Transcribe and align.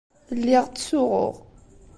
Lliɣ 0.37 0.65
ttsuɣuɣ. 0.67 1.35